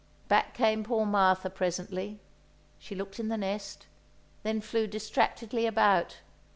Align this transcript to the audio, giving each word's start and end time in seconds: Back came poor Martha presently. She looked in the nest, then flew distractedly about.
Back 0.27 0.55
came 0.55 0.83
poor 0.83 1.05
Martha 1.05 1.47
presently. 1.47 2.17
She 2.79 2.95
looked 2.95 3.19
in 3.19 3.27
the 3.27 3.37
nest, 3.37 3.85
then 4.41 4.59
flew 4.59 4.87
distractedly 4.87 5.67
about. 5.67 6.21